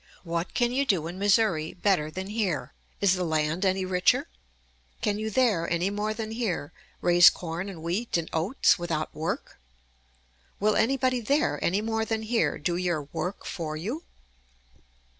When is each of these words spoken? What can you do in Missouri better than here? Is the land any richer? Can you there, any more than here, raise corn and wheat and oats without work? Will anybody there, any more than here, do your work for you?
What 0.23 0.55
can 0.55 0.71
you 0.71 0.83
do 0.83 1.05
in 1.05 1.19
Missouri 1.19 1.75
better 1.75 2.09
than 2.09 2.25
here? 2.25 2.73
Is 3.01 3.13
the 3.13 3.23
land 3.23 3.63
any 3.63 3.85
richer? 3.85 4.29
Can 5.01 5.19
you 5.19 5.29
there, 5.29 5.69
any 5.69 5.91
more 5.91 6.11
than 6.11 6.31
here, 6.31 6.73
raise 7.01 7.29
corn 7.29 7.69
and 7.69 7.83
wheat 7.83 8.17
and 8.17 8.27
oats 8.33 8.79
without 8.79 9.13
work? 9.13 9.59
Will 10.59 10.75
anybody 10.75 11.19
there, 11.21 11.63
any 11.63 11.81
more 11.81 12.03
than 12.03 12.23
here, 12.23 12.57
do 12.57 12.77
your 12.77 13.03
work 13.13 13.45
for 13.45 13.77
you? 13.77 14.03